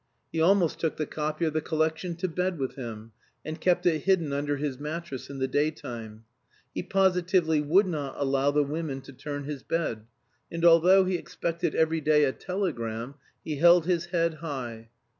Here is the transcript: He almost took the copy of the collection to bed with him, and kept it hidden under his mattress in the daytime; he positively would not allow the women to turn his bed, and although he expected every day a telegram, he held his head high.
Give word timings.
He 0.31 0.41
almost 0.41 0.79
took 0.79 0.97
the 0.97 1.05
copy 1.05 1.45
of 1.45 1.53
the 1.53 1.61
collection 1.61 2.15
to 2.15 2.27
bed 2.27 2.57
with 2.57 2.73
him, 2.73 3.11
and 3.45 3.61
kept 3.61 3.85
it 3.85 3.99
hidden 3.99 4.33
under 4.33 4.57
his 4.57 4.79
mattress 4.79 5.29
in 5.29 5.37
the 5.37 5.47
daytime; 5.47 6.25
he 6.73 6.81
positively 6.81 7.61
would 7.61 7.85
not 7.85 8.15
allow 8.17 8.49
the 8.49 8.63
women 8.63 9.01
to 9.01 9.13
turn 9.13 9.43
his 9.43 9.61
bed, 9.61 10.07
and 10.51 10.65
although 10.65 11.05
he 11.05 11.17
expected 11.17 11.75
every 11.75 12.01
day 12.01 12.23
a 12.23 12.31
telegram, 12.31 13.13
he 13.45 13.57
held 13.57 13.85
his 13.85 14.05
head 14.07 14.33
high. 14.41 14.89